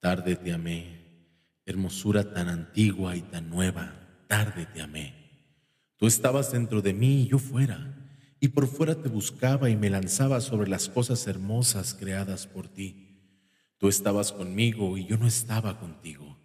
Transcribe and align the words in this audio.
Tarde 0.00 0.36
te 0.36 0.52
amé, 0.52 0.98
hermosura 1.66 2.32
tan 2.32 2.48
antigua 2.48 3.16
y 3.16 3.22
tan 3.22 3.50
nueva, 3.50 4.24
tarde 4.28 4.66
te 4.66 4.80
amé. 4.80 5.14
Tú 5.96 6.06
estabas 6.06 6.52
dentro 6.52 6.80
de 6.82 6.92
mí 6.92 7.22
y 7.22 7.28
yo 7.28 7.38
fuera, 7.38 7.94
y 8.38 8.48
por 8.48 8.68
fuera 8.68 9.02
te 9.02 9.08
buscaba 9.08 9.68
y 9.68 9.76
me 9.76 9.90
lanzaba 9.90 10.40
sobre 10.40 10.68
las 10.68 10.88
cosas 10.88 11.26
hermosas 11.26 11.94
creadas 11.94 12.46
por 12.46 12.68
ti. 12.68 13.08
Tú 13.78 13.88
estabas 13.88 14.32
conmigo 14.32 14.96
y 14.96 15.06
yo 15.06 15.18
no 15.18 15.26
estaba 15.26 15.80
contigo. 15.80 16.38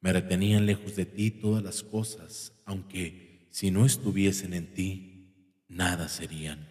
Me 0.00 0.12
retenían 0.12 0.64
lejos 0.64 0.96
de 0.96 1.04
ti 1.04 1.30
todas 1.30 1.62
las 1.62 1.82
cosas, 1.82 2.62
aunque 2.64 3.48
si 3.50 3.70
no 3.70 3.84
estuviesen 3.84 4.54
en 4.54 4.72
ti, 4.72 5.62
nada 5.68 6.08
serían. 6.08 6.66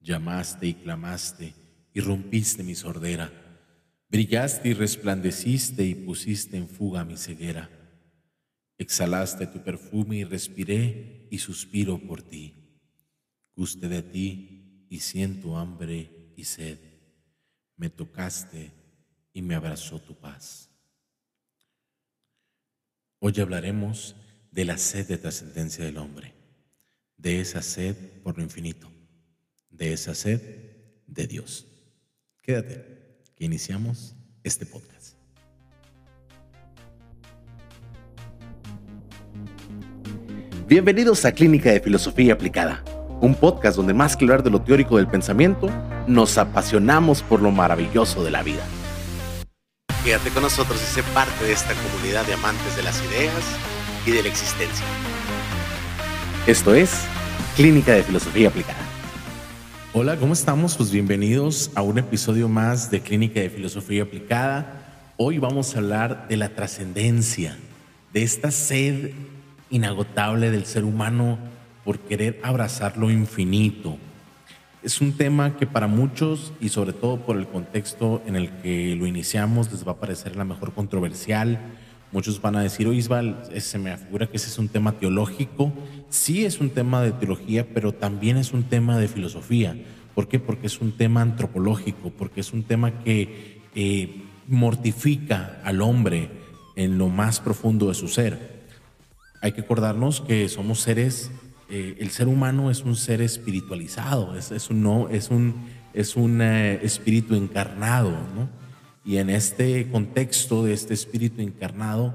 Llamaste 0.00 0.66
y 0.66 0.74
clamaste 0.74 1.54
y 1.92 2.00
rompiste 2.00 2.62
mi 2.62 2.74
sordera. 2.74 3.30
Brillaste 4.12 4.68
y 4.68 4.74
resplandeciste 4.74 5.86
y 5.86 5.94
pusiste 5.94 6.58
en 6.58 6.68
fuga 6.68 7.02
mi 7.02 7.16
ceguera. 7.16 7.70
Exhalaste 8.76 9.46
tu 9.46 9.64
perfume 9.64 10.16
y 10.16 10.24
respiré 10.24 11.28
y 11.30 11.38
suspiro 11.38 11.98
por 11.98 12.20
ti. 12.20 12.52
Guste 13.56 13.88
de 13.88 14.02
ti 14.02 14.86
y 14.90 15.00
siento 15.00 15.56
hambre 15.56 16.34
y 16.36 16.44
sed. 16.44 16.78
Me 17.78 17.88
tocaste 17.88 18.70
y 19.32 19.40
me 19.40 19.54
abrazó 19.54 19.98
tu 19.98 20.14
paz. 20.14 20.68
Hoy 23.18 23.32
hablaremos 23.40 24.14
de 24.50 24.66
la 24.66 24.76
sed 24.76 25.08
de 25.08 25.16
trascendencia 25.16 25.86
del 25.86 25.96
hombre, 25.96 26.34
de 27.16 27.40
esa 27.40 27.62
sed 27.62 27.96
por 28.22 28.36
lo 28.36 28.44
infinito, 28.44 28.92
de 29.70 29.94
esa 29.94 30.14
sed 30.14 30.42
de 31.06 31.26
Dios. 31.26 31.66
Quédate, 32.42 33.01
que 33.42 33.46
iniciamos 33.46 34.14
este 34.44 34.64
podcast. 34.64 35.16
Bienvenidos 40.68 41.24
a 41.24 41.32
Clínica 41.32 41.72
de 41.72 41.80
Filosofía 41.80 42.34
Aplicada, 42.34 42.84
un 43.20 43.34
podcast 43.34 43.76
donde 43.76 43.94
más 43.94 44.16
que 44.16 44.26
hablar 44.26 44.44
de 44.44 44.50
lo 44.50 44.62
teórico 44.62 44.96
del 44.96 45.08
pensamiento, 45.08 45.68
nos 46.06 46.38
apasionamos 46.38 47.24
por 47.24 47.42
lo 47.42 47.50
maravilloso 47.50 48.22
de 48.22 48.30
la 48.30 48.44
vida. 48.44 48.62
Quédate 50.04 50.30
con 50.30 50.44
nosotros 50.44 50.80
y 50.80 50.94
sé 50.94 51.02
parte 51.12 51.44
de 51.44 51.52
esta 51.52 51.74
comunidad 51.74 52.24
de 52.24 52.34
amantes 52.34 52.76
de 52.76 52.84
las 52.84 53.02
ideas 53.06 53.42
y 54.06 54.12
de 54.12 54.22
la 54.22 54.28
existencia. 54.28 54.86
Esto 56.46 56.76
es 56.76 56.92
Clínica 57.56 57.90
de 57.90 58.04
Filosofía 58.04 58.50
Aplicada. 58.50 58.91
Hola, 59.94 60.16
¿cómo 60.16 60.32
estamos? 60.32 60.78
Pues 60.78 60.90
bienvenidos 60.90 61.70
a 61.74 61.82
un 61.82 61.98
episodio 61.98 62.48
más 62.48 62.90
de 62.90 63.02
Clínica 63.02 63.40
de 63.40 63.50
Filosofía 63.50 64.04
Aplicada. 64.04 65.12
Hoy 65.18 65.36
vamos 65.36 65.74
a 65.74 65.80
hablar 65.80 66.28
de 66.28 66.38
la 66.38 66.48
trascendencia, 66.48 67.58
de 68.14 68.22
esta 68.22 68.50
sed 68.52 69.10
inagotable 69.68 70.50
del 70.50 70.64
ser 70.64 70.84
humano 70.84 71.38
por 71.84 71.98
querer 71.98 72.40
abrazar 72.42 72.96
lo 72.96 73.10
infinito. 73.10 73.98
Es 74.82 75.02
un 75.02 75.12
tema 75.12 75.58
que 75.58 75.66
para 75.66 75.88
muchos 75.88 76.54
y 76.58 76.70
sobre 76.70 76.94
todo 76.94 77.18
por 77.18 77.36
el 77.36 77.46
contexto 77.46 78.22
en 78.24 78.36
el 78.36 78.48
que 78.62 78.96
lo 78.96 79.06
iniciamos 79.06 79.70
les 79.70 79.86
va 79.86 79.92
a 79.92 80.00
parecer 80.00 80.36
la 80.36 80.44
mejor 80.44 80.72
controversial. 80.72 81.60
Muchos 82.12 82.42
van 82.42 82.56
a 82.56 82.62
decir, 82.62 82.86
Isbal, 82.86 83.42
se 83.56 83.78
me 83.78 83.96
figura 83.96 84.26
que 84.26 84.36
ese 84.36 84.48
es 84.48 84.58
un 84.58 84.68
tema 84.68 84.92
teológico. 84.92 85.72
Sí 86.10 86.44
es 86.44 86.60
un 86.60 86.68
tema 86.68 87.00
de 87.00 87.12
teología, 87.12 87.66
pero 87.72 87.92
también 87.92 88.36
es 88.36 88.52
un 88.52 88.64
tema 88.64 88.98
de 88.98 89.08
filosofía. 89.08 89.74
¿Por 90.14 90.28
qué? 90.28 90.38
Porque 90.38 90.66
es 90.66 90.82
un 90.82 90.92
tema 90.92 91.22
antropológico, 91.22 92.10
porque 92.10 92.40
es 92.42 92.52
un 92.52 92.64
tema 92.64 93.02
que 93.02 93.62
eh, 93.74 94.22
mortifica 94.46 95.62
al 95.64 95.80
hombre 95.80 96.28
en 96.76 96.98
lo 96.98 97.08
más 97.08 97.40
profundo 97.40 97.88
de 97.88 97.94
su 97.94 98.08
ser. 98.08 98.60
Hay 99.40 99.52
que 99.52 99.62
acordarnos 99.62 100.20
que 100.20 100.50
somos 100.50 100.80
seres, 100.80 101.30
eh, 101.70 101.96
el 101.98 102.10
ser 102.10 102.28
humano 102.28 102.70
es 102.70 102.82
un 102.82 102.94
ser 102.94 103.22
espiritualizado, 103.22 104.36
es, 104.36 104.50
es 104.50 104.68
un, 104.68 104.82
no, 104.82 105.08
es 105.08 105.30
un, 105.30 105.54
es 105.94 106.16
un 106.16 106.42
eh, 106.42 106.80
espíritu 106.82 107.34
encarnado, 107.34 108.10
¿no? 108.10 108.61
Y 109.04 109.16
en 109.16 109.30
este 109.30 109.90
contexto 109.90 110.64
de 110.64 110.72
este 110.72 110.94
espíritu 110.94 111.42
encarnado, 111.42 112.14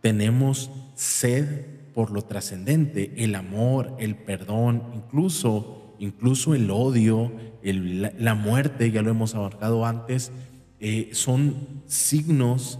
tenemos 0.00 0.70
sed 0.94 1.76
por 1.96 2.10
lo 2.10 2.22
trascendente, 2.22 3.12
el 3.16 3.34
amor, 3.34 3.96
el 3.98 4.16
perdón, 4.16 4.82
incluso, 4.94 5.96
incluso 5.98 6.54
el 6.54 6.70
odio, 6.70 7.32
la, 7.62 8.34
muerte, 8.34 8.90
ya 8.90 9.00
lo 9.00 9.10
hemos 9.10 9.34
abarcado 9.34 9.86
antes, 9.86 10.30
eh, 10.78 11.08
son 11.12 11.82
signos, 11.86 12.78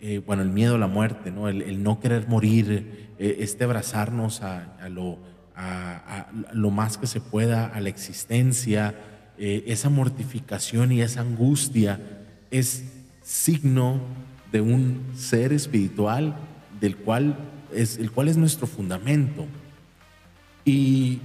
eh, 0.00 0.22
bueno, 0.24 0.42
el 0.42 0.48
miedo 0.48 0.76
a 0.76 0.78
la 0.78 0.86
muerte, 0.86 1.30
¿no? 1.30 1.50
el, 1.50 1.82
no 1.82 2.00
querer 2.00 2.26
morir, 2.26 3.12
eh, 3.18 3.36
este 3.40 3.64
abrazarnos 3.64 4.40
a, 4.40 4.88
lo, 4.88 5.18
a, 5.54 6.30
lo 6.54 6.70
más 6.70 6.96
que 6.96 7.06
se 7.06 7.20
pueda, 7.20 7.66
a 7.66 7.80
la 7.82 7.90
existencia, 7.90 8.94
esa 9.36 9.90
mortificación 9.90 10.90
y 10.90 11.02
esa 11.02 11.20
angustia 11.20 12.00
es 12.50 12.93
signo 13.24 14.00
de 14.52 14.60
un 14.60 15.02
ser 15.16 15.52
espiritual 15.52 16.36
del 16.80 16.96
cual 16.96 17.36
es, 17.72 17.98
el 17.98 18.12
cual 18.12 18.28
es 18.28 18.36
nuestro 18.36 18.68
fundamento. 18.68 19.46
Y 20.64 21.18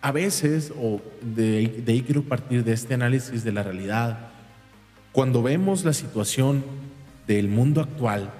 a 0.00 0.12
veces, 0.12 0.72
o 0.80 1.00
de, 1.20 1.82
de 1.84 1.92
ahí 1.92 2.02
quiero 2.02 2.22
partir 2.22 2.62
de 2.62 2.72
este 2.72 2.94
análisis 2.94 3.42
de 3.42 3.52
la 3.52 3.64
realidad, 3.64 4.30
cuando 5.12 5.42
vemos 5.42 5.84
la 5.84 5.92
situación 5.92 6.62
del 7.26 7.48
mundo 7.48 7.80
actual, 7.80 8.30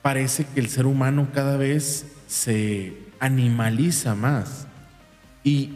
parece 0.00 0.46
que 0.46 0.60
el 0.60 0.68
ser 0.68 0.86
humano 0.86 1.28
cada 1.34 1.56
vez 1.56 2.06
se 2.26 2.96
animaliza 3.18 4.14
más. 4.14 4.66
Y, 5.42 5.70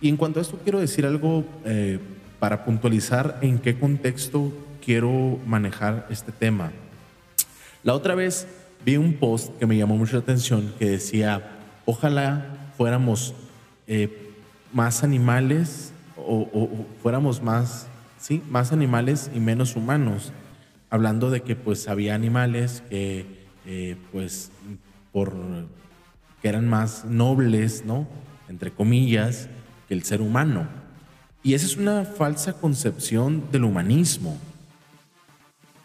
en 0.00 0.16
cuanto 0.16 0.38
a 0.38 0.42
esto 0.42 0.58
quiero 0.62 0.78
decir 0.78 1.06
algo 1.06 1.44
eh, 1.64 1.98
para 2.38 2.64
puntualizar 2.64 3.38
en 3.42 3.58
qué 3.58 3.78
contexto 3.78 4.52
quiero 4.88 5.38
manejar 5.44 6.06
este 6.08 6.32
tema. 6.32 6.72
La 7.82 7.92
otra 7.92 8.14
vez 8.14 8.48
vi 8.86 8.96
un 8.96 9.12
post 9.12 9.54
que 9.58 9.66
me 9.66 9.76
llamó 9.76 9.98
mucho 9.98 10.14
la 10.14 10.22
atención 10.22 10.72
que 10.78 10.88
decía, 10.88 11.58
ojalá 11.84 12.70
fuéramos 12.78 13.34
eh, 13.86 14.32
más 14.72 15.04
animales 15.04 15.92
o, 16.16 16.86
fuéramos 17.02 17.42
más, 17.42 17.86
sí, 18.18 18.42
más 18.48 18.72
animales 18.72 19.30
y 19.34 19.40
menos 19.40 19.76
humanos. 19.76 20.32
Hablando 20.88 21.28
de 21.28 21.42
que 21.42 21.54
pues 21.54 21.86
había 21.86 22.14
animales 22.14 22.82
que 22.88 23.26
eh, 23.66 23.96
pues 24.10 24.50
por 25.12 25.34
que 26.40 26.48
eran 26.48 26.66
más 26.66 27.04
nobles, 27.04 27.84
¿no? 27.84 28.08
Entre 28.48 28.70
comillas, 28.70 29.50
que 29.86 29.92
el 29.92 30.02
ser 30.04 30.22
humano. 30.22 30.66
Y 31.42 31.52
esa 31.52 31.66
es 31.66 31.76
una 31.76 32.06
falsa 32.06 32.54
concepción 32.54 33.50
del 33.52 33.64
humanismo. 33.64 34.38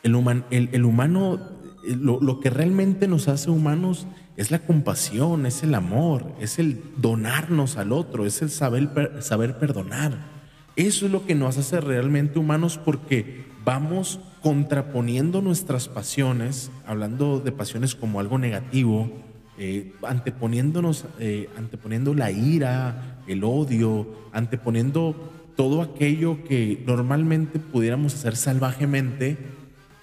El, 0.04 0.70
el, 0.72 0.86
humano, 0.86 1.40
eh, 1.88 1.96
lo, 1.96 2.40
que 2.40 2.50
realmente 2.50 3.08
nos 3.08 3.28
hace 3.28 3.50
humanos 3.50 4.06
es 4.36 4.52
la 4.52 4.60
compasión, 4.60 5.46
es 5.46 5.64
el 5.64 5.76
amor, 5.76 6.34
es 6.40 6.60
el 6.60 6.82
donarnos 6.98 7.78
al 7.78 7.92
otro, 7.92 8.26
es 8.26 8.42
el 8.42 8.50
saber, 8.50 9.18
saber 9.22 9.58
perdonar. 9.58 10.34
Eso 10.76 11.06
es 11.06 11.12
lo 11.12 11.26
que 11.26 11.36
nos 11.36 11.58
hace 11.58 11.80
realmente 11.80 12.40
humanos 12.40 12.78
porque 12.84 13.46
vamos 13.64 14.20
contraponiendo 14.42 15.42
nuestras 15.42 15.88
pasiones, 15.88 16.70
hablando 16.86 17.40
de 17.40 17.52
pasiones 17.52 17.96
como 17.96 18.20
algo 18.20 18.38
negativo, 18.38 19.10
eh, 19.58 19.94
anteponiéndonos, 20.02 21.06
eh, 21.20 21.48
anteponiendo 21.58 22.14
la 22.14 22.32
ira, 22.32 23.22
el 23.28 23.44
odio, 23.44 24.08
anteponiendo 24.34 25.32
todo 25.56 25.82
aquello 25.84 26.44
que 26.44 26.84
normalmente 26.88 27.60
pudiéramos 27.60 28.16
hacer 28.16 28.36
salvajemente 28.36 29.38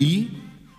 y 0.01 0.31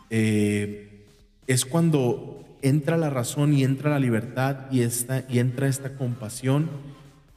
eh, 0.10 1.06
es 1.48 1.64
cuando 1.64 2.44
entra 2.62 2.98
la 2.98 3.10
razón 3.10 3.54
y 3.54 3.64
entra 3.64 3.92
la 3.92 4.00
libertad 4.00 4.70
y, 4.72 4.82
esta, 4.82 5.24
y 5.30 5.40
entra 5.40 5.68
esta 5.68 5.96
compasión 5.96 6.70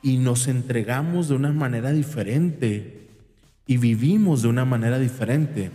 y 0.03 0.17
nos 0.17 0.49
entregamos 0.49 1.29
de 1.29 1.37
una 1.37 1.53
manera 1.53 1.93
diferente 1.93 3.07
y 3.67 3.77
vivimos 3.77 4.43
de 4.43 4.49
una 4.49 4.65
manera 4.65 4.99
diferente. 4.99 5.71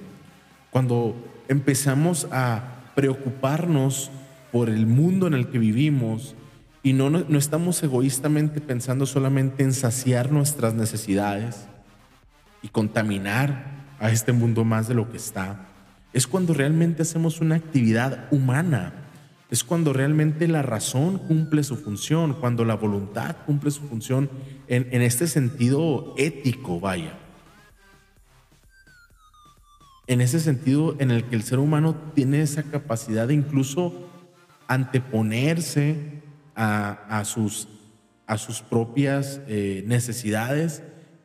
Cuando 0.72 1.16
empezamos 1.48 2.28
a 2.32 2.92
preocuparnos 2.96 4.12
por 4.52 4.70
el 4.70 4.88
mundo 4.88 5.28
en 5.28 5.36
el 5.36 5.48
que 5.48 5.60
vivimos 5.60 6.36
y 6.82 6.94
no, 6.94 7.10
no 7.10 7.38
estamos 7.38 7.82
egoístamente 7.84 8.62
pensando 8.62 9.06
solamente 9.06 9.64
en 9.64 9.74
saciar 9.74 10.32
nuestras 10.32 10.74
necesidades 10.74 11.68
y 12.64 12.70
contaminar 12.70 13.80
a 14.00 14.10
este 14.12 14.32
mundo 14.32 14.64
más 14.64 14.88
de 14.88 14.96
lo 14.96 15.10
que 15.12 15.18
está, 15.18 15.69
es 16.14 16.28
cuando 16.28 16.54
realmente 16.54 17.04
hacemos 17.04 17.42
una 17.42 17.56
actividad 17.56 18.28
humana. 18.32 18.94
Es 19.52 19.64
cuando 19.64 19.94
realmente 19.94 20.48
la 20.48 20.62
razón 20.62 21.18
cumple 21.18 21.64
su 21.64 21.76
función, 21.76 22.34
cuando 22.34 22.66
la 22.66 22.76
voluntad 22.76 23.38
cumple 23.46 23.72
su 23.72 23.82
función 23.82 24.30
en, 24.68 25.02
este 25.02 25.28
sentido 25.28 26.14
ético, 26.18 26.80
vaya. 26.80 27.18
en 30.06 30.22
ese 30.22 30.40
sentido 30.40 30.96
en 31.00 31.12
el 31.12 31.24
que 31.26 31.36
el 31.36 31.44
ser 31.44 31.60
humano 31.60 31.96
tiene 32.16 32.42
esa 32.42 32.64
capacidad 32.64 33.28
de 33.28 33.36
incluso 33.36 34.10
anteponerse 34.68 36.22
a, 36.56 37.24
sus, 37.26 37.68
a 38.28 38.38
sus, 38.38 38.62
propias 38.62 39.40
eh, 39.48 39.84
necesidades 39.88 40.84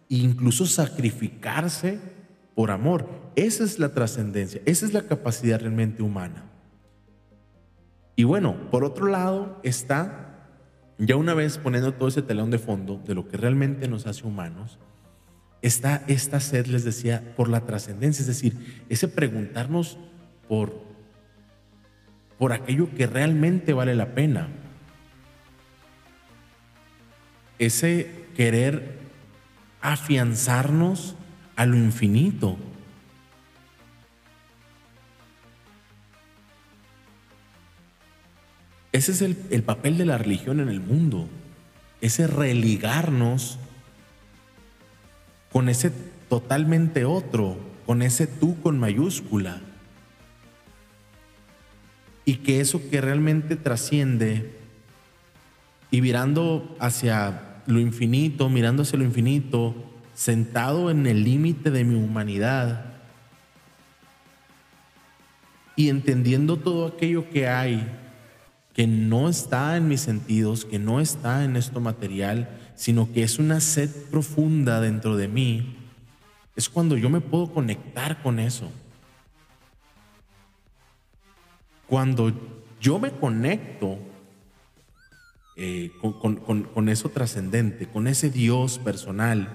e 0.09 0.17
incluso 0.17 0.67
sacrificarse 0.67 1.99
por 2.55 2.71
amor. 2.71 3.24
Esa 3.37 3.65
es 3.65 3.79
la 3.79 3.91
trascendencia, 3.91 4.61
esa 4.65 4.87
es 4.87 4.93
la 4.93 5.03
capacidad 5.03 5.61
realmente 5.61 6.03
humana. 6.03 6.45
Y 8.17 8.25
bueno, 8.25 8.71
por 8.71 8.85
otro 8.85 9.07
lado 9.07 9.59
está, 9.65 10.47
ya 10.99 11.17
una 11.17 11.35
vez 11.35 11.59
poniendo 11.59 11.95
todo 11.95 12.09
ese 12.09 12.23
telón 12.23 12.51
de 12.51 12.59
fondo 12.59 13.03
de 13.05 13.15
lo 13.15 13.29
que 13.29 13.37
realmente 13.37 13.89
nos 13.89 14.07
hace 14.07 14.27
humanos, 14.27 14.79
está 15.63 16.05
esta 16.07 16.39
sed, 16.39 16.67
les 16.67 16.85
decía, 16.85 17.35
por 17.37 17.49
la 17.49 17.63
trascendencia, 17.63 18.21
es 18.21 18.29
decir, 18.29 18.85
ese 18.89 19.09
preguntarnos 19.09 19.99
por, 20.47 20.79
por 22.39 22.53
aquello 22.53 22.89
que 22.95 23.07
realmente 23.07 23.73
vale 23.73 23.95
la 23.95 24.15
pena. 24.15 24.49
Ese 27.59 28.27
querer 28.37 28.99
afianzarnos 29.81 31.17
a 31.57 31.67
lo 31.67 31.77
infinito. 31.77 32.59
Ese 38.94 39.11
es 39.11 39.23
el, 39.23 39.37
el, 39.50 39.64
papel 39.64 39.99
de 39.99 40.05
la 40.05 40.19
religión 40.19 40.61
en 40.61 40.69
el 40.69 40.79
mundo, 40.79 41.29
ese 42.00 42.29
religarnos 42.29 43.58
con 45.50 45.69
ese 45.69 45.91
totalmente 46.29 47.05
otro, 47.05 47.58
con 47.87 48.02
ese 48.02 48.29
tú 48.29 48.56
con 48.62 48.79
mayúscula. 48.79 49.61
Y 52.25 52.37
que 52.37 52.61
eso 52.61 52.88
que 52.88 53.00
realmente 53.00 53.56
trasciende 53.56 54.52
y 55.90 56.00
mirando 56.00 56.76
hacia 56.79 57.62
lo 57.67 57.81
infinito, 57.81 58.49
mirando 58.49 58.85
hacia 58.85 59.00
lo 59.00 59.05
infinito, 59.05 59.75
sentado 60.14 60.88
en 60.88 61.08
el 61.08 61.25
límite 61.25 61.73
de 61.73 61.82
mi 61.82 61.97
humanidad 61.97 62.94
y 65.75 65.88
entendiendo 65.88 66.58
todo 66.58 66.87
aquello 66.87 67.29
que 67.29 67.49
hay 67.49 67.85
que 68.75 68.88
no 68.88 69.29
está 69.29 69.76
en 69.76 69.88
mis 69.88 70.00
sentidos, 70.00 70.65
que 70.65 70.81
no 70.81 71.00
está 71.00 71.44
en 71.44 71.56
esto 71.56 71.81
material, 71.81 72.49
sino 72.75 73.12
que 73.12 73.23
es 73.23 73.38
una 73.38 73.61
sed 73.61 73.88
profunda 74.11 74.81
dentro 74.81 75.17
de 75.17 75.29
mí, 75.29 75.76
es 76.56 76.69
cuando 76.69 76.97
yo 76.97 77.09
me 77.09 77.21
puedo 77.21 77.53
conectar 77.53 78.21
con 78.23 78.38
eso. 78.38 78.71
Cuando 81.87 82.32
yo 82.81 82.99
me 82.99 83.12
conecto 83.12 83.99
eh, 85.56 85.93
con, 86.21 86.88
eso 86.88 87.11
trascendente, 87.11 87.87
con 87.87 88.09
ese 88.09 88.29
Dios 88.29 88.79
personal, 88.81 89.49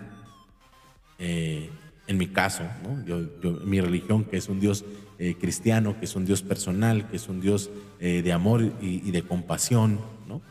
eh, 1.18 1.70
en 2.10 2.18
mi 2.18 2.28
caso, 2.28 2.64
mi 3.64 3.80
religión, 3.80 4.26
que 4.26 4.36
es 4.36 4.50
un 4.50 4.60
Dios 4.60 4.84
eh, 5.18 5.36
cristiano, 5.40 5.98
que 5.98 6.06
es 6.06 6.16
un 6.16 6.26
Dios 6.26 6.42
personal, 6.42 7.08
que 7.08 7.16
es 7.16 7.30
un 7.30 7.40
Dios 7.40 7.70
de 8.00 8.34
amor 8.34 8.62
y, 8.82 9.08
y 9.08 9.12
de 9.12 9.22
compasión, 9.22 10.00
¿no? 10.28 10.42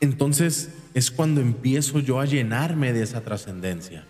entonces 0.00 0.70
es 0.94 1.10
cuando 1.10 1.40
empiezo 1.40 2.00
yo 2.00 2.20
a 2.20 2.24
llenarme 2.24 2.92
de 2.92 3.02
esa 3.02 3.20
trascendencia. 3.20 4.04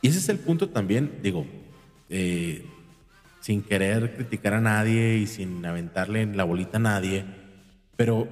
Y 0.00 0.08
ese 0.08 0.18
es 0.18 0.28
el 0.28 0.38
punto 0.38 0.68
también, 0.68 1.18
digo, 1.22 1.46
eh, 2.08 2.64
sin 3.40 3.62
querer 3.62 4.14
criticar 4.14 4.54
a 4.54 4.60
nadie 4.60 5.16
y 5.16 5.26
sin 5.26 5.64
aventarle 5.64 6.26
la 6.26 6.44
bolita 6.44 6.76
a 6.76 6.80
nadie, 6.80 7.24
pero 7.96 8.28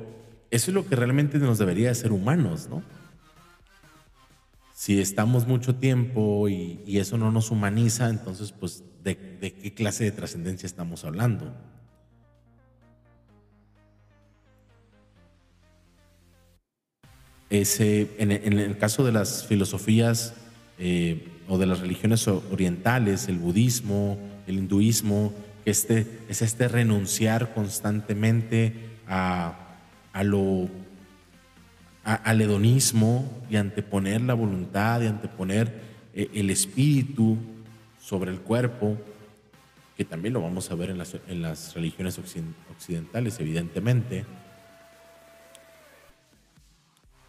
eso 0.50 0.70
es 0.70 0.74
lo 0.74 0.86
que 0.86 0.94
realmente 0.94 1.38
nos 1.38 1.58
debería 1.58 1.88
de 1.88 1.94
ser 1.94 2.12
humanos, 2.12 2.68
¿no? 2.70 2.82
Si 4.76 5.00
estamos 5.00 5.46
mucho 5.46 5.76
tiempo 5.76 6.50
y, 6.50 6.98
eso 6.98 7.16
no 7.16 7.32
nos 7.32 7.50
humaniza, 7.50 8.10
entonces, 8.10 8.52
pues, 8.52 8.84
¿de 9.02 9.16
qué 9.16 9.72
clase 9.72 10.04
de 10.04 10.10
trascendencia 10.10 10.66
estamos 10.66 11.02
hablando? 11.06 11.50
Ese, 17.48 18.10
en, 18.18 18.30
el 18.30 18.76
caso 18.76 19.02
de 19.02 19.12
las 19.12 19.46
filosofías 19.46 20.34
eh, 20.78 21.26
o 21.48 21.56
de 21.56 21.64
las 21.64 21.80
religiones 21.80 22.28
orientales, 22.28 23.28
el 23.28 23.38
budismo, 23.38 24.18
el 24.46 24.58
hinduismo, 24.58 25.32
este, 25.64 26.06
es 26.28 26.42
este 26.42 26.68
renunciar 26.68 27.54
constantemente 27.54 28.74
a, 29.08 29.78
a 30.12 30.22
lo, 30.22 30.68
al 32.06 32.40
hedonismo 32.40 33.28
y 33.50 33.56
anteponer 33.56 34.20
la 34.20 34.34
voluntad 34.34 35.02
y 35.02 35.06
anteponer 35.06 35.82
eh, 36.14 36.30
el 36.34 36.50
espíritu 36.50 37.36
sobre 38.00 38.30
el 38.30 38.38
cuerpo, 38.38 38.96
que 39.96 40.04
también 40.04 40.34
lo 40.34 40.40
vamos 40.40 40.70
a 40.70 40.76
ver 40.76 40.90
en 40.90 40.98
las, 40.98 41.16
en 41.26 41.42
las 41.42 41.74
religiones 41.74 42.18
occidentales, 42.18 43.40
evidentemente. 43.40 44.24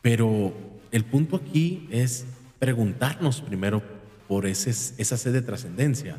Pero 0.03 0.53
el 0.91 1.03
punto 1.05 1.37
aquí 1.37 1.87
es 1.89 2.27
preguntarnos 2.59 3.41
primero 3.41 3.81
por 4.27 4.45
esa 4.45 5.17
sed 5.17 5.33
de 5.33 5.41
trascendencia. 5.41 6.17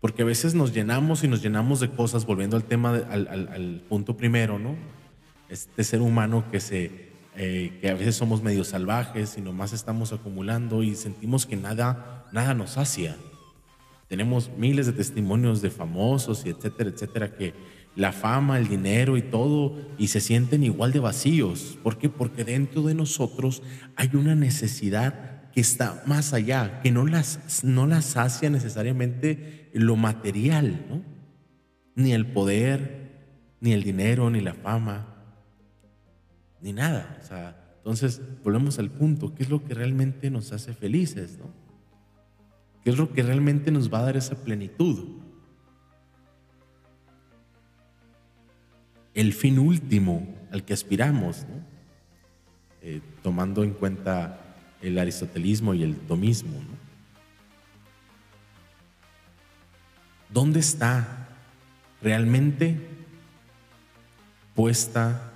Porque 0.00 0.22
a 0.22 0.26
veces 0.26 0.54
nos 0.54 0.74
llenamos 0.74 1.24
y 1.24 1.28
nos 1.28 1.42
llenamos 1.42 1.80
de 1.80 1.90
cosas, 1.90 2.26
volviendo 2.26 2.56
al 2.56 2.64
tema, 2.64 2.90
al, 2.90 3.82
punto 3.88 4.16
primero, 4.16 4.58
¿no? 4.58 4.76
Este 5.48 5.82
ser 5.84 6.02
humano 6.02 6.44
que, 6.50 6.60
se, 6.60 7.05
eh, 7.36 7.78
que 7.80 7.90
a 7.90 7.94
veces 7.94 8.16
somos 8.16 8.42
medio 8.42 8.64
salvajes 8.64 9.36
y 9.36 9.40
nomás 9.40 9.72
estamos 9.72 10.12
acumulando 10.12 10.82
y 10.82 10.94
sentimos 10.94 11.46
que 11.46 11.56
nada, 11.56 12.26
nada 12.32 12.54
nos 12.54 12.70
sacia. 12.72 13.16
Tenemos 14.08 14.50
miles 14.56 14.86
de 14.86 14.92
testimonios 14.92 15.62
de 15.62 15.70
famosos 15.70 16.46
y 16.46 16.50
etcétera, 16.50 16.90
etcétera, 16.90 17.34
que 17.34 17.54
la 17.96 18.12
fama, 18.12 18.58
el 18.58 18.68
dinero 18.68 19.16
y 19.16 19.22
todo, 19.22 19.76
y 19.98 20.08
se 20.08 20.20
sienten 20.20 20.62
igual 20.62 20.92
de 20.92 21.00
vacíos. 21.00 21.78
¿Por 21.82 21.98
qué? 21.98 22.08
Porque 22.08 22.44
dentro 22.44 22.82
de 22.82 22.94
nosotros 22.94 23.62
hay 23.96 24.10
una 24.14 24.34
necesidad 24.34 25.50
que 25.50 25.60
está 25.60 26.02
más 26.06 26.34
allá, 26.34 26.80
que 26.82 26.90
no 26.90 27.06
las, 27.06 27.64
no 27.64 27.86
las 27.86 28.04
sacia 28.04 28.50
necesariamente 28.50 29.70
lo 29.72 29.96
material, 29.96 30.84
¿no? 30.88 31.02
Ni 31.94 32.12
el 32.12 32.26
poder, 32.26 33.24
ni 33.60 33.72
el 33.72 33.82
dinero, 33.82 34.28
ni 34.30 34.40
la 34.40 34.52
fama, 34.52 35.15
ni 36.60 36.72
nada. 36.72 37.18
O 37.22 37.26
sea, 37.26 37.56
entonces 37.78 38.20
volvemos 38.42 38.78
al 38.78 38.90
punto, 38.90 39.34
¿qué 39.34 39.42
es 39.42 39.50
lo 39.50 39.64
que 39.64 39.74
realmente 39.74 40.30
nos 40.30 40.52
hace 40.52 40.74
felices, 40.74 41.38
¿no? 41.38 41.50
¿Qué 42.82 42.90
es 42.90 42.98
lo 42.98 43.12
que 43.12 43.22
realmente 43.22 43.70
nos 43.70 43.92
va 43.92 43.98
a 43.98 44.02
dar 44.02 44.16
esa 44.16 44.36
plenitud? 44.36 45.26
el 49.16 49.32
fin 49.32 49.58
último 49.58 50.28
al 50.52 50.62
que 50.62 50.74
aspiramos, 50.74 51.46
eh, 52.82 53.00
tomando 53.22 53.64
en 53.64 53.72
cuenta 53.72 54.38
el 54.82 54.98
aristotelismo 54.98 55.72
y 55.72 55.82
el 55.82 55.96
tomismo. 55.96 56.60
¿Dónde 60.28 60.60
está 60.60 61.28
realmente 62.02 62.78
puesta 64.54 65.32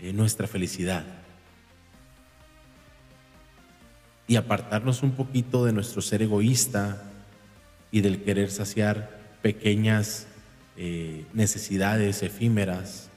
eh, 0.00 0.12
nuestra 0.12 0.46
felicidad? 0.46 1.04
Y 4.28 4.36
apartarnos 4.36 5.02
un 5.02 5.12
poquito 5.12 5.64
de 5.64 5.72
nuestro 5.72 6.02
ser 6.02 6.22
egoísta 6.22 7.02
y 7.90 8.00
del 8.00 8.22
querer 8.22 8.50
saciar 8.50 9.38
pequeñas 9.42 10.26
eh, 10.76 11.24
necesidades 11.32 12.22
efímeras 12.22 13.08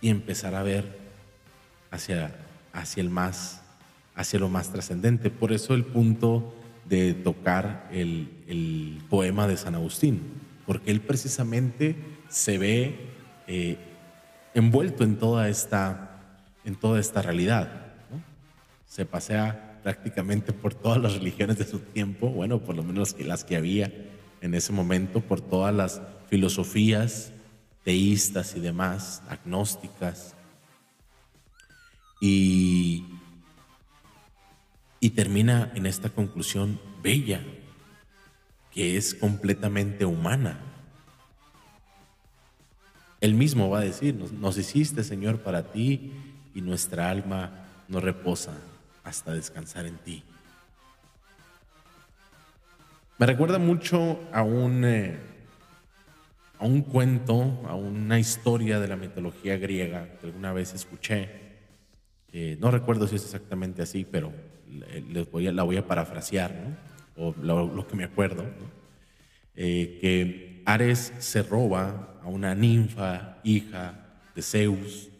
y 0.00 0.08
empezar 0.08 0.54
a 0.54 0.62
ver 0.62 0.98
hacia, 1.90 2.34
hacia 2.72 3.00
el 3.02 3.10
más, 3.10 3.62
hacia 4.14 4.40
lo 4.40 4.48
más 4.48 4.72
trascendente. 4.72 5.30
Por 5.30 5.52
eso 5.52 5.74
el 5.74 5.84
punto 5.84 6.54
de 6.88 7.14
tocar 7.14 7.88
el, 7.92 8.28
el, 8.48 9.00
poema 9.08 9.46
de 9.46 9.56
San 9.56 9.74
Agustín, 9.74 10.20
porque 10.66 10.90
él 10.90 11.00
precisamente 11.00 11.94
se 12.28 12.58
ve 12.58 12.96
eh, 13.46 13.76
envuelto 14.54 15.04
en 15.04 15.16
toda 15.16 15.48
esta, 15.48 16.20
en 16.64 16.76
toda 16.76 17.00
esta 17.00 17.22
realidad. 17.22 17.94
Se 18.86 19.06
pasea 19.06 19.80
prácticamente 19.82 20.52
por 20.52 20.74
todas 20.74 20.98
las 20.98 21.14
religiones 21.14 21.58
de 21.58 21.64
su 21.64 21.80
tiempo, 21.80 22.28
bueno, 22.28 22.60
por 22.60 22.76
lo 22.76 22.82
menos 22.82 23.18
las 23.20 23.44
que 23.44 23.56
había 23.56 23.92
en 24.40 24.54
ese 24.54 24.72
momento, 24.72 25.20
por 25.20 25.40
todas 25.40 25.74
las 25.74 26.02
filosofías 26.28 27.32
teístas 27.84 28.54
y 28.56 28.60
demás, 28.60 29.22
agnósticas. 29.28 30.34
Y, 32.20 33.04
Y 35.00 35.10
termina 35.10 35.72
en 35.74 35.86
esta 35.86 36.10
conclusión 36.10 36.80
bella, 37.02 37.42
que 38.70 38.96
es 38.96 39.14
completamente 39.14 40.04
humana. 40.04 40.60
Él 43.22 43.34
mismo 43.34 43.70
va 43.70 43.78
a 43.78 43.82
decir, 43.82 44.16
nos, 44.16 44.58
hiciste 44.58 45.04
Señor 45.04 45.38
para 45.38 45.70
ti 45.70 46.12
y 46.54 46.60
nuestra 46.60 47.08
alma 47.08 47.68
no 47.86 48.00
reposa 48.00 48.52
hasta 49.04 49.32
descansar 49.32 49.86
en 49.86 49.96
ti. 49.98 50.24
Me 53.18 53.26
recuerda 53.26 53.60
mucho 53.60 54.18
a 54.32 54.42
un, 54.42 54.84
eh, 54.84 55.16
a 56.58 56.66
un 56.66 56.82
cuento, 56.82 57.62
a 57.68 57.76
una 57.76 58.18
historia 58.18 58.80
de 58.80 58.88
la 58.88 58.96
mitología 58.96 59.56
griega 59.56 60.08
que 60.20 60.26
alguna 60.26 60.52
vez 60.52 60.74
escuché. 60.74 61.30
no 62.58 62.72
recuerdo 62.72 63.06
si 63.06 63.14
es 63.14 63.24
exactamente 63.24 63.82
así, 63.82 64.04
pero 64.04 64.32
les 65.10 65.30
voy 65.30 65.46
a, 65.46 65.52
la 65.52 65.62
voy 65.62 65.76
a 65.76 65.86
parafrasear, 65.86 66.52
o 67.16 67.32
lo, 67.40 67.86
que 67.86 67.94
me 67.94 68.02
acuerdo, 68.02 68.44
eh, 69.54 69.98
que 70.00 70.51
Ares 70.64 71.12
se 71.18 71.42
roba 71.42 72.18
a 72.22 72.28
una 72.28 72.54
ninfa, 72.54 73.38
hija 73.42 73.94
de 74.34 74.42
Zeus, 74.42 75.10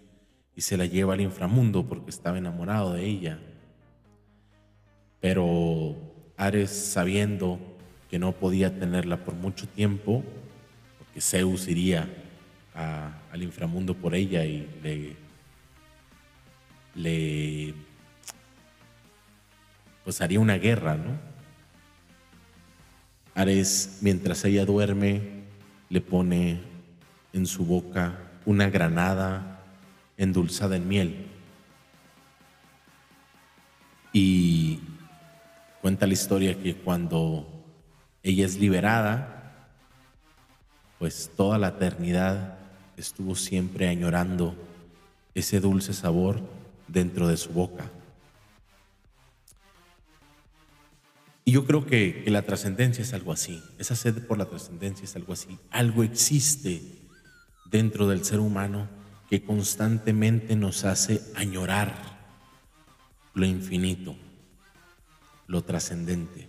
y 0.55 0.61
se 0.61 0.77
la 0.77 0.87
lleva 0.87 1.15
al 1.15 1.21
inframundo 1.21 1.87
porque 1.87 2.11
estaba 2.11 2.39
enamorado 2.39 2.95
de 2.95 3.05
ella. 3.05 3.39
Pero 5.21 5.97
Ares, 6.37 6.71
sabiendo 6.71 7.59
que 8.11 8.19
no 8.19 8.33
podía 8.33 8.79
tenerla 8.79 9.25
por 9.25 9.35
mucho 9.35 9.67
tiempo, 9.67 10.23
porque 10.99 11.21
Zeus 11.21 11.69
iría 11.69 12.09
al 12.75 13.43
inframundo 13.43 13.95
por 13.95 14.15
ella 14.15 14.45
y 14.45 14.69
le, 14.83 15.17
le 16.95 17.75
pues 20.05 20.21
haría 20.21 20.41
una 20.41 20.59
guerra, 20.59 20.97
¿no? 20.97 21.32
Ares, 23.35 23.99
mientras 24.03 24.45
ella 24.45 24.65
duerme, 24.67 25.43
le 25.89 26.01
pone 26.01 26.61
en 27.33 27.47
su 27.47 27.65
boca 27.65 28.19
una 28.45 28.69
granada 28.69 29.63
endulzada 30.17 30.77
en 30.77 30.89
miel. 30.89 31.27
Y 34.13 34.81
cuenta 35.81 36.07
la 36.07 36.13
historia 36.13 36.61
que 36.61 36.77
cuando 36.77 37.49
ella 38.23 38.45
es 38.45 38.59
liberada, 38.59 39.69
pues 40.99 41.31
toda 41.37 41.59
la 41.59 41.69
eternidad 41.69 42.59
estuvo 42.97 43.35
siempre 43.35 43.89
añorando 43.89 44.55
ese 45.35 45.59
dulce 45.59 45.95
sabor 45.95 46.41
dentro 46.87 47.27
de 47.27 47.37
su 47.39 47.51
boca. 47.51 47.91
Y 51.45 51.53
yo 51.53 51.67
creo 51.67 51.85
que, 51.87 52.25
la 52.29 52.43
trascendencia 52.43 53.03
es 53.03 53.13
algo 53.15 53.33
así, 53.33 53.63
esa 53.79 53.97
sed 53.97 54.27
por 54.27 54.39
la 54.39 54.47
trascendencia 54.49 55.05
es 55.05 55.17
algo 55.17 55.33
así. 55.33 55.59
Algo 55.71 56.05
existe 56.05 56.83
dentro 57.71 58.07
del 58.09 58.25
ser 58.25 58.39
humano 58.39 58.89
que 59.29 59.43
constantemente 59.43 60.55
nos 60.57 60.85
hace 60.85 61.21
añorar 61.35 61.95
lo 63.35 63.45
infinito, 63.45 64.15
lo 65.47 65.65
trascendente. 65.65 66.49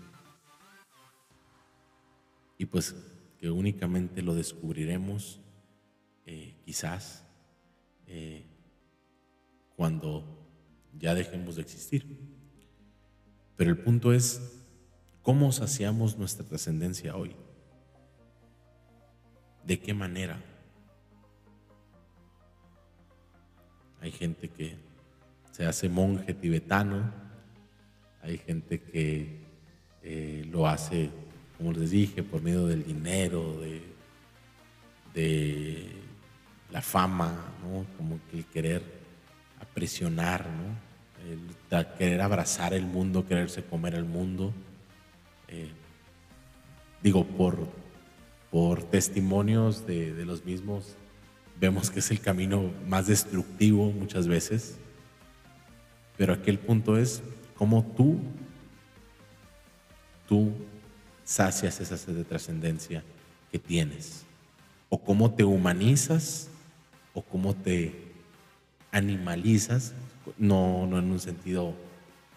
Y 2.57 2.65
pues 2.65 2.95
que 3.39 3.49
únicamente 3.49 4.21
lo 4.21 4.35
descubriremos 4.35 5.39
eh, 6.25 6.55
quizás 6.65 7.25
eh, 8.07 8.45
cuando 9.75 10.47
ya 10.99 11.15
dejemos 11.15 11.55
de 11.55 11.63
existir. 11.63 12.05
Pero 13.55 13.71
el 13.71 13.77
punto 13.77 14.13
es 14.13 14.62
¿Cómo 15.23 15.53
saciamos 15.53 16.17
nuestra 16.17 16.45
trascendencia 16.45 17.15
hoy? 17.15 17.33
¿De 19.65 19.79
qué 19.79 19.93
manera? 19.93 20.37
Hay 24.01 24.11
gente 24.11 24.49
que 24.49 24.75
se 25.51 25.65
hace 25.65 25.87
monje 25.87 26.33
tibetano, 26.33 27.09
hay 28.21 28.37
gente 28.37 28.81
que 28.81 29.39
eh, 30.01 30.45
lo 30.51 30.67
hace, 30.67 31.09
como 31.57 31.71
les 31.71 31.91
dije, 31.91 32.21
por 32.21 32.41
medio 32.41 32.67
del 32.67 32.83
dinero, 32.83 33.61
de, 33.61 33.81
la 36.69 36.81
fama, 36.81 37.53
¿no? 37.61 37.85
como 37.95 38.19
que 38.29 38.39
el 38.39 38.45
querer 38.47 38.81
aprisionar, 39.61 40.45
el 41.23 41.85
querer 41.97 42.19
abrazar 42.19 42.73
el 42.73 42.85
mundo, 42.85 43.25
quererse 43.25 43.63
comer 43.63 43.95
el 43.95 44.03
mundo. 44.03 44.53
Eh, 45.53 45.69
digo, 47.03 47.27
por, 47.27 47.67
por 48.49 48.81
testimonios 48.81 49.85
de, 49.85 50.25
los 50.25 50.43
mismos, 50.45 50.95
vemos 51.59 51.91
que 51.91 51.99
es 51.99 52.09
el 52.09 52.19
camino 52.19 52.71
más 52.87 53.05
destructivo 53.05 53.91
muchas 53.91 54.27
veces, 54.27 54.77
pero 56.17 56.33
aquel 56.33 56.57
punto 56.57 56.97
es 56.97 57.21
cómo 57.55 57.85
tú, 57.95 58.17
tú 60.27 60.51
sacias 61.23 61.79
esa 61.79 61.97
sed 61.97 62.15
de 62.15 62.23
trascendencia 62.23 63.03
que 63.51 63.59
tienes, 63.59 64.25
o 64.89 64.97
cómo 64.97 65.35
te 65.35 65.43
humanizas, 65.43 66.49
o 67.13 67.21
cómo 67.21 67.55
te 67.55 68.11
animalizas, 68.91 69.93
no, 70.39 70.87
no 70.87 70.97
en 70.97 71.11
un 71.11 71.19
sentido 71.19 71.75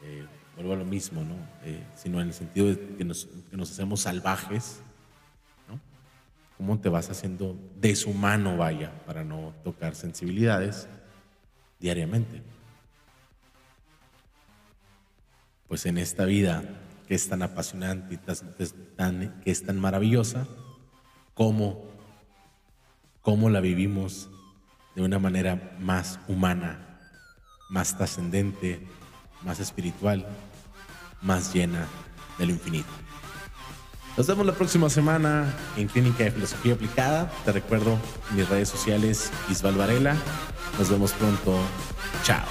eh, 0.02 0.26
vuelvo 0.56 0.72
a 0.72 0.76
lo 0.76 0.84
mismo, 0.84 1.22
¿no? 1.22 1.36
Eh, 1.64 1.84
sino 1.94 2.20
en 2.20 2.28
el 2.28 2.34
sentido 2.34 2.68
de 2.68 2.96
que 2.96 3.04
nos, 3.04 3.28
hacemos 3.60 4.00
salvajes, 4.00 4.80
¿no? 5.68 5.78
¿Cómo 6.56 6.78
te 6.80 6.88
vas 6.88 7.10
haciendo 7.10 7.56
deshumano, 7.78 8.56
vaya, 8.56 8.90
para 9.04 9.22
no 9.22 9.54
tocar 9.62 9.94
sensibilidades 9.94 10.88
diariamente? 11.78 12.42
Pues 15.68 15.84
en 15.84 15.98
esta 15.98 16.24
vida 16.24 16.64
que 17.06 17.14
es 17.14 17.28
tan 17.28 17.42
apasionante 17.42 18.14
y 18.14 18.18
tan, 18.96 19.40
que 19.42 19.50
es 19.50 19.64
tan 19.64 19.78
maravillosa, 19.78 20.46
¿cómo, 21.34 21.84
cómo 23.20 23.50
la 23.50 23.60
vivimos 23.60 24.30
de 24.94 25.02
una 25.02 25.18
manera 25.18 25.76
más 25.78 26.18
humana, 26.26 26.98
más 27.68 27.96
trascendente, 27.96 28.80
más 29.44 29.60
espiritual, 29.60 30.26
más 31.22 31.52
llena 31.52 31.86
del 32.38 32.50
infinito. 32.50 32.88
Nos 34.16 34.26
vemos 34.26 34.46
la 34.46 34.54
próxima 34.54 34.88
semana 34.88 35.54
en 35.76 35.88
Clínica 35.88 36.24
de 36.24 36.30
Filosofía 36.30 36.72
Aplicada. 36.72 37.30
Te 37.44 37.52
recuerdo 37.52 37.98
mis 38.34 38.48
redes 38.48 38.68
sociales 38.68 39.30
Isval 39.50 39.74
Varela. 39.74 40.16
Nos 40.78 40.88
vemos 40.88 41.12
pronto. 41.12 41.58
Chao. 42.22 42.46